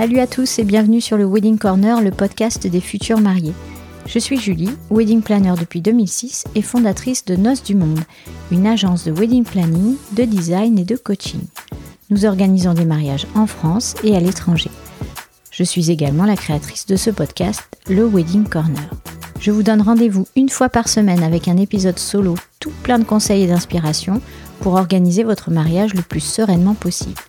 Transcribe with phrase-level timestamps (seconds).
[0.00, 3.52] Salut à tous et bienvenue sur le Wedding Corner, le podcast des futurs mariés.
[4.06, 8.00] Je suis Julie, wedding planner depuis 2006 et fondatrice de Noces du Monde,
[8.50, 11.42] une agence de wedding planning, de design et de coaching.
[12.08, 14.70] Nous organisons des mariages en France et à l'étranger.
[15.50, 18.88] Je suis également la créatrice de ce podcast, le Wedding Corner.
[19.38, 23.04] Je vous donne rendez-vous une fois par semaine avec un épisode solo tout plein de
[23.04, 24.22] conseils et d'inspiration
[24.60, 27.20] pour organiser votre mariage le plus sereinement possible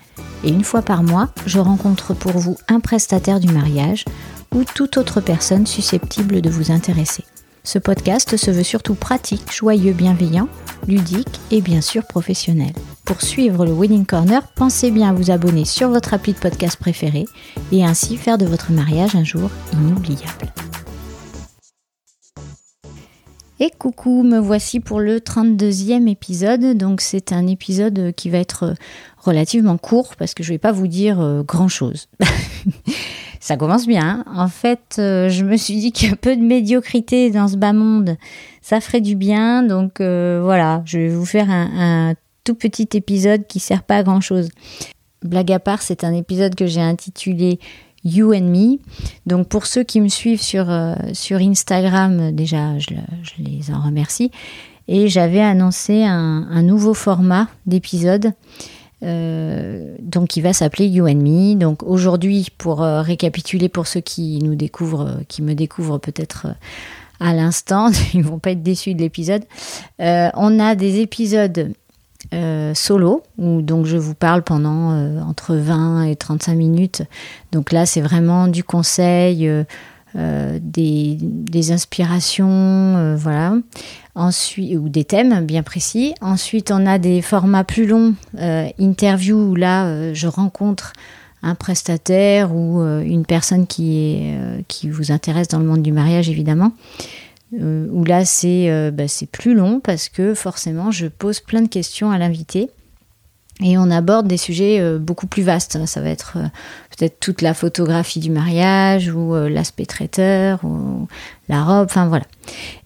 [0.43, 4.05] et une fois par mois, je rencontre pour vous un prestataire du mariage
[4.53, 7.23] ou toute autre personne susceptible de vous intéresser.
[7.63, 10.47] Ce podcast se veut surtout pratique, joyeux, bienveillant,
[10.87, 12.73] ludique et bien sûr professionnel.
[13.05, 16.77] Pour suivre le Wedding Corner, pensez bien à vous abonner sur votre appli de podcast
[16.77, 17.25] préféré
[17.71, 20.51] et ainsi faire de votre mariage un jour inoubliable.
[23.63, 26.75] Et coucou, me voici pour le 32e épisode.
[26.75, 28.73] Donc c'est un épisode qui va être
[29.19, 32.09] relativement court parce que je ne vais pas vous dire euh, grand-chose.
[33.39, 34.23] ça commence bien.
[34.25, 34.33] Hein.
[34.35, 38.17] En fait, euh, je me suis dit qu'un peu de médiocrité dans ce bas monde,
[38.63, 39.61] ça ferait du bien.
[39.61, 44.03] Donc euh, voilà, je vais vous faire un, tout petit épisode qui sert pas à
[44.03, 44.49] grand-chose.
[45.21, 47.59] Blague à part, c'est un épisode que j'ai intitulé
[48.03, 48.79] You and Me.
[49.25, 50.67] Donc pour ceux qui me suivent sur,
[51.13, 52.89] sur Instagram, déjà je,
[53.37, 54.31] les en remercie.
[54.87, 58.33] Et j'avais annoncé un, nouveau format d'épisode
[59.03, 61.55] euh, donc il va s'appeler You and Me.
[61.55, 66.47] Donc aujourd'hui, pour euh, récapituler pour ceux qui nous découvrent, euh, qui me découvrent peut-être
[67.19, 69.43] à l'instant, ils vont pas être déçus de l'épisode.
[69.99, 71.73] on a des épisodes
[72.73, 77.03] solo où donc je vous parle pendant entre 20 et 35 minutes.
[77.51, 79.49] Donc là, c'est vraiment du conseil.
[80.15, 83.53] des, des, inspirations, voilà
[84.15, 86.13] ensuite ou des thèmes bien précis.
[86.21, 90.93] Ensuite, on a des formats plus longs, euh, interview où là, euh, je rencontre
[91.43, 94.35] un prestataire ou euh, une personne qui
[94.83, 96.71] vous intéresse dans le monde du mariage évidemment.
[97.53, 102.11] Où là, c'est bah, c'est plus long parce que forcément, je pose plein de questions
[102.11, 102.69] à l'invité.
[103.63, 105.85] Et on aborde des sujets beaucoup plus vastes.
[105.85, 106.37] Ça va être
[106.97, 111.07] peut-être toute la photographie du mariage ou l'aspect traiteur ou
[111.47, 111.85] la robe.
[111.85, 112.25] Enfin voilà.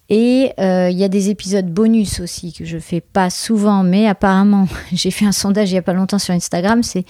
[0.09, 4.07] Et euh, il y a des épisodes bonus aussi que je fais pas souvent, mais
[4.07, 7.05] apparemment, j'ai fait un sondage il y a pas longtemps sur Instagram, c'est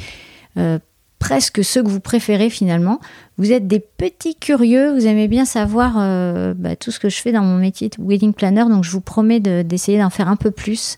[0.58, 0.80] euh,
[1.20, 3.00] presque ceux que vous préférez finalement.
[3.38, 7.22] Vous êtes des petits curieux, vous aimez bien savoir euh, bah, tout ce que je
[7.22, 10.36] fais dans mon métier de wedding planner, donc je vous promets d'essayer d'en faire un
[10.36, 10.98] peu plus.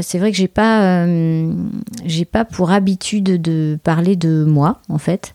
[0.00, 1.06] c'est vrai que j'ai pas,
[2.04, 5.34] j'ai pas pour habitude de parler de moi en fait.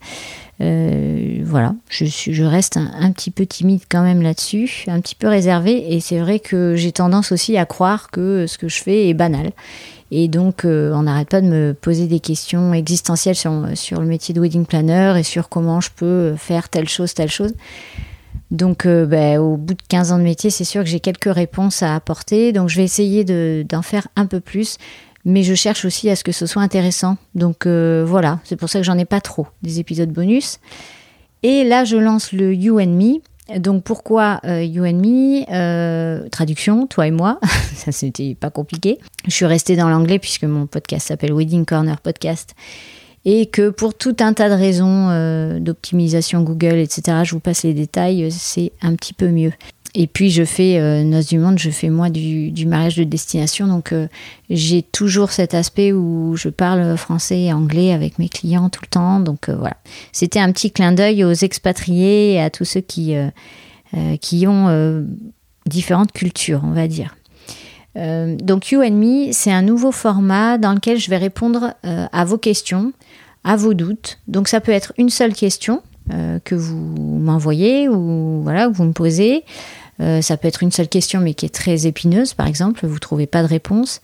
[0.59, 5.15] Euh, voilà, je, suis, je reste un, petit peu timide quand même là-dessus, un petit
[5.15, 8.81] peu réservée, et c'est vrai que j'ai tendance aussi à croire que ce que je
[8.81, 9.51] fais est banal.
[10.09, 14.07] Et donc, euh, on n'arrête pas de me poser des questions existentielles sur, sur le
[14.07, 17.53] métier de wedding planner et sur comment je peux faire telle chose, telle chose.
[18.49, 21.33] Donc, euh, ben, au bout de 15 ans de métier, c'est sûr que j'ai quelques
[21.33, 22.53] réponses à apporter.
[22.53, 23.25] Donc, je vais essayer
[23.65, 24.77] d'en faire un peu plus
[25.27, 27.17] mais je cherche aussi à ce que ce soit intéressant.
[27.35, 30.59] Donc euh, voilà, c'est pour ça que j'en ai pas trop des épisodes bonus.
[31.43, 33.59] Et là, je lance le You and Me.
[33.59, 35.43] Donc pourquoi euh, You and Me?
[35.51, 37.39] Euh, Traduction, toi et moi.
[37.75, 38.99] ça c'était pas compliqué.
[39.25, 42.55] Je suis restée dans l'anglais puisque mon podcast s'appelle Wedding Corner Podcast.
[43.25, 47.73] Et que pour tout un tas de raisons d'optimisation Google, etc., je vous passe les
[47.73, 49.51] détails, c'est un petit peu mieux.
[49.95, 53.67] Et puis je fais euh, du Monde, je fais moi du, mariage de destination.
[53.67, 54.07] Donc euh,
[54.49, 58.89] j'ai toujours cet aspect où je parle français et anglais avec mes clients tout le
[58.89, 59.19] temps.
[59.19, 59.77] Donc euh, voilà.
[60.11, 63.15] C'était un petit clin d'œil aux expatriés et à tous ceux qui,
[64.21, 65.05] qui ont
[65.65, 67.15] différentes cultures, on va dire.
[67.95, 72.37] donc You and Me, c'est un nouveau format dans lequel je vais répondre à vos
[72.37, 72.91] questions,
[73.43, 74.19] à vos doutes.
[74.27, 78.93] Donc ça peut être une seule question que vous m'envoyez ou voilà que vous me
[78.93, 79.43] posez.
[79.99, 82.95] Euh, ça peut être une seule question, mais qui est très épineuse, par exemple, vous
[82.95, 84.01] ne trouvez pas de réponse.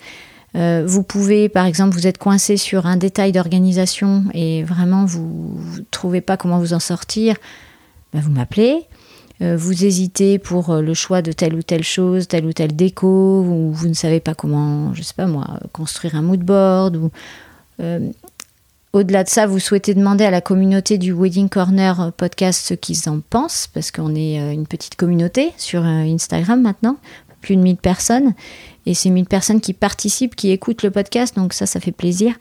[0.56, 5.58] Euh, vous pouvez, par exemple, vous êtes coincé sur un détail d'organisation et vraiment vous
[5.78, 7.36] ne trouvez pas comment vous en sortir,
[8.14, 8.82] ben, vous m'appelez.
[9.42, 13.42] Euh, vous hésitez pour le choix de telle ou telle chose, telle ou telle déco,
[13.42, 17.12] ou vous ne savez pas comment, je sais pas moi, construire un mood board, ou
[18.94, 23.10] au-delà de ça, vous souhaitez demander à la communauté du Wedding Corner podcast ce qu'ils
[23.10, 26.98] en pensent, parce qu'on est euh, une petite communauté sur euh, Instagram maintenant,
[27.42, 28.34] plus de 1000 personnes.
[28.86, 32.36] Et c'est 1000 personnes qui participent, qui écoutent le podcast, donc ça, ça fait plaisir.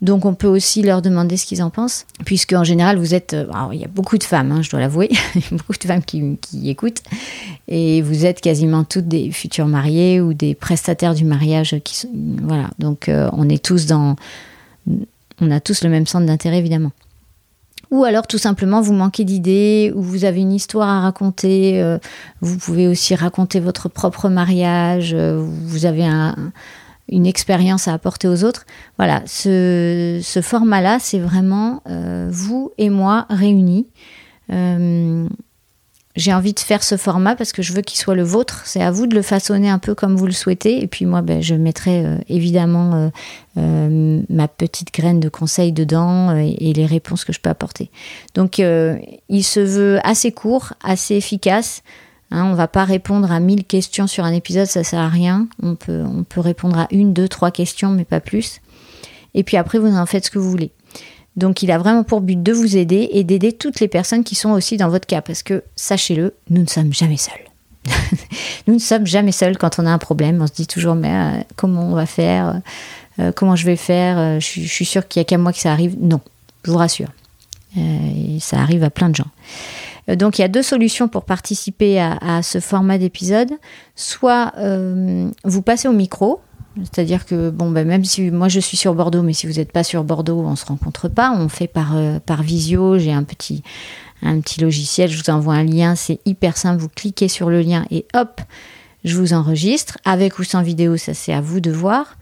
[0.00, 3.34] Donc on peut aussi leur demander ce qu'ils en pensent, puisque en général vous êtes,
[3.34, 5.10] euh, il y a beaucoup de femmes, hein, je dois l'avouer,
[5.50, 7.02] beaucoup de femmes qui, écoutent,
[7.66, 11.74] et vous êtes quasiment toutes des futurs mariés ou des prestataires du mariage
[12.42, 12.70] voilà.
[12.78, 14.16] Donc on est tous dans,
[15.40, 16.92] on a tous le même centre d'intérêt évidemment.
[17.90, 21.80] Ou alors tout simplement vous manquez d'idées ou vous avez une histoire à raconter.
[21.80, 21.98] Euh,
[22.40, 25.14] vous pouvez aussi raconter votre propre mariage.
[25.14, 26.34] Euh, vous avez un,
[27.08, 28.66] une expérience à apporter aux autres.
[28.98, 33.86] Voilà, ce, ce format-là, c'est vraiment euh, vous et moi réunis.
[36.16, 38.62] J'ai envie de faire ce format parce que je veux qu'il soit le vôtre.
[38.64, 40.82] C'est à vous de le façonner un peu comme vous le souhaitez.
[40.82, 43.08] Et puis moi, ben, je mettrai euh, évidemment euh,
[43.58, 47.90] euh, ma petite graine de conseil dedans et, les réponses que je peux apporter.
[48.34, 51.82] Donc, il se veut assez court, assez efficace.
[52.30, 55.48] Hein, on va pas répondre à 1000 questions sur un épisode, ça sert à rien.
[55.62, 58.60] On peut répondre à une, deux, trois questions, mais pas plus.
[59.34, 60.72] Et puis après, vous en faites ce que vous voulez.
[61.36, 64.34] Donc il a vraiment pour but de vous aider et d'aider toutes les personnes qui
[64.34, 65.20] sont aussi dans votre cas.
[65.20, 67.34] Parce que, sachez-le, nous ne sommes jamais seuls.
[68.66, 70.40] nous ne sommes jamais seuls quand on a un problème.
[70.40, 72.60] On se dit toujours, mais euh, comment on va faire?
[73.18, 74.18] Euh, Comment je vais faire?
[74.18, 75.96] Euh, je, suis sûre qu'il n'y a qu'à moi que ça arrive.
[76.00, 76.20] Non,
[76.64, 77.08] je vous rassure.
[78.40, 79.30] ça arrive à plein de gens.
[80.08, 83.50] Donc il y a deux solutions pour participer à, ce format d'épisode.
[83.96, 84.52] Soit
[85.44, 86.40] vous passez au micro,
[86.82, 89.72] c'est-à-dire que, bon, ben, même si moi je suis sur Bordeaux, mais si vous n'êtes
[89.72, 91.32] pas sur Bordeaux, on ne se rencontre pas.
[91.32, 92.98] On fait par, euh, par visio.
[92.98, 93.62] J'ai un petit,
[94.22, 96.80] un petit logiciel, je vous envoie un lien, c'est hyper simple.
[96.80, 98.40] Vous cliquez sur le lien et hop,
[99.04, 99.98] je vous enregistre.
[100.04, 102.16] Avec ou sans vidéo, ça c'est à vous de voir.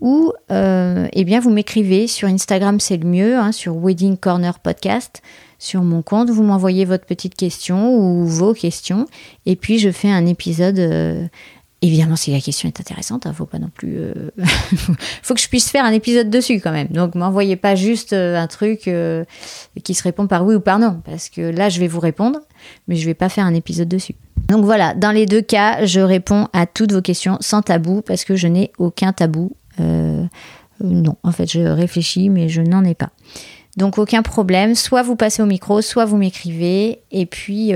[0.00, 4.58] Ou, euh, eh bien, vous m'écrivez sur Instagram, c'est le mieux, hein, sur Wedding Corner
[4.58, 5.20] Podcast.
[5.58, 9.06] Sur mon compte, vous m'envoyez votre petite question ou vos questions.
[9.44, 10.78] Et puis, je fais un épisode.
[10.78, 11.26] Euh,
[11.82, 13.96] Évidemment, si la question est intéressante, il hein, faut pas non plus.
[13.96, 14.30] Euh...
[15.22, 16.88] faut que je puisse faire un épisode dessus quand même.
[16.88, 19.24] Donc, m'envoyez pas juste euh, un truc euh,
[19.82, 22.38] qui se répond par oui ou par non, parce que là, je vais vous répondre,
[22.86, 24.14] mais je vais pas faire un épisode dessus.
[24.48, 28.24] Donc voilà, dans les deux cas, je réponds à toutes vos questions sans tabou, parce
[28.24, 29.52] que je n'ai aucun tabou.
[29.78, 33.10] Non, en fait, je réfléchis, mais je n'en ai pas.
[33.76, 34.74] Donc aucun problème.
[34.74, 37.72] Soit vous passez au micro, soit vous m'écrivez, et puis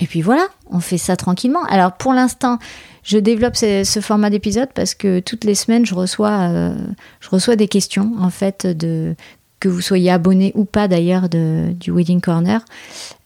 [0.00, 1.62] et puis voilà, on fait ça tranquillement.
[1.64, 2.58] Alors pour l'instant,
[3.02, 6.74] je développe ce, format d'épisode parce que toutes les semaines, je reçois, euh,
[7.20, 9.14] je reçois des questions, en fait, de,
[9.58, 12.64] que vous soyez abonné ou pas d'ailleurs du Wedding Corner.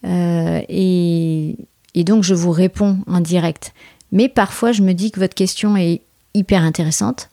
[0.05, 1.55] Euh, et,
[1.93, 3.73] et, donc, je vous réponds en direct.
[4.11, 6.01] Mais parfois, je me dis que votre question est
[6.33, 7.29] hyper intéressante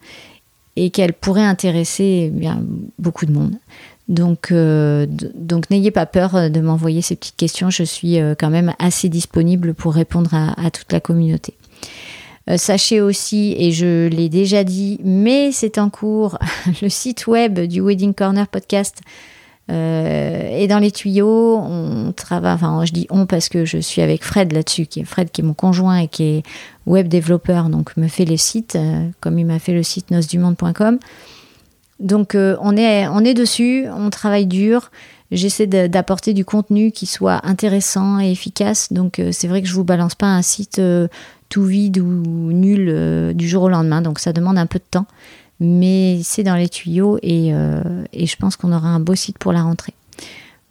[0.75, 2.63] et qu'elle pourrait intéresser eh bien,
[2.97, 3.55] beaucoup de monde.
[4.09, 7.69] Donc, euh, donc n'ayez pas peur de m'envoyer ces petites questions.
[7.69, 11.53] Je suis euh, quand même assez disponible pour répondre à, toute la communauté.
[12.49, 16.37] Euh, sachez aussi, et je l'ai déjà dit, mais c'est en cours,
[16.81, 19.01] le site web du Wedding Corner Podcast
[19.71, 21.57] euh, est dans les tuyaux.
[21.57, 25.05] On travaille, enfin, je dis on parce que je suis avec Fred là-dessus, qui est
[25.05, 26.43] Fred qui est mon conjoint et qui est
[26.85, 30.99] web développeur, donc me fait les sites, euh, comme il m'a fait le site nosdumonde.com.
[32.03, 34.91] Donc euh, on, est, dessus, on travaille dur.
[35.31, 38.91] J'essaie d'apporter du contenu qui soit intéressant et efficace.
[38.91, 41.07] Donc euh, c'est vrai que je vous balance pas un site euh,
[41.49, 44.01] tout vide ou nul du jour au lendemain.
[44.01, 45.07] Donc ça demande un peu de temps.
[45.59, 47.49] Mais c'est dans les tuyaux et,
[48.11, 49.93] et je pense qu'on aura un beau site pour la rentrée.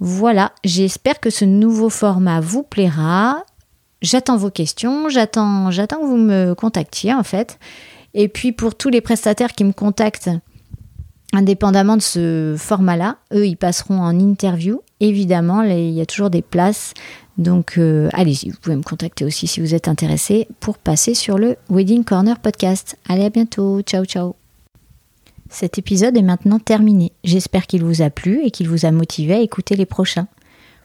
[0.01, 3.45] Voilà, j'espère que ce nouveau format vous plaira.
[4.03, 7.59] J'attends vos questions, j'attends que vous me contactiez en fait.
[8.13, 10.31] Et puis pour tous les prestataires qui me contactent,
[11.33, 14.83] indépendamment de ce format-là, eux, ils passeront en interview.
[15.01, 16.95] Évidemment, il y a toujours des places.
[17.39, 21.39] Donc, euh, allez-y, vous pouvez me contacter aussi si vous êtes intéressé pour passer sur
[21.39, 22.99] le Wedding Corner Podcast.
[23.09, 23.81] Allez, à bientôt.
[23.83, 24.37] Ciao, ciao.
[25.49, 27.13] Cet épisode est maintenant terminé.
[27.25, 30.27] J'espère qu'il vous a plu et qu'il vous a motivé à écouter les prochains.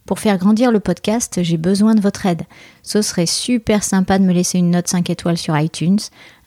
[0.05, 2.43] Pour faire grandir le podcast, j'ai besoin de votre aide.
[2.81, 5.99] Ce serait super sympa de me laisser une note 5 étoiles sur iTunes,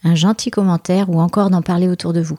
[0.02, 2.38] un gentil commentaire ou encore d'en parler autour de vous.